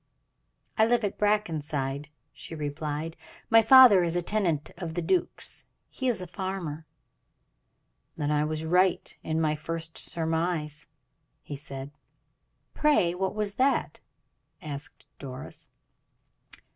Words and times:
"I 0.79 0.87
live 0.87 1.03
at 1.03 1.19
Brackenside," 1.19 2.09
she 2.33 2.55
replied. 2.55 3.15
"My 3.51 3.61
father 3.61 4.01
is 4.03 4.15
a 4.15 4.23
tenant 4.23 4.71
of 4.75 4.95
the 4.95 5.01
duke's 5.03 5.67
he 5.91 6.07
is 6.07 6.23
a 6.23 6.25
farmer." 6.25 6.87
"Then 8.17 8.31
I 8.31 8.43
was 8.43 8.65
right 8.65 9.15
in 9.21 9.39
my 9.39 9.55
first 9.55 9.99
surmise," 9.99 10.87
he 11.43 11.55
said. 11.55 11.91
"Pray, 12.73 13.13
what 13.13 13.35
was 13.35 13.53
that?" 13.61 13.99
asked 14.59 15.05
Doris. 15.19 15.67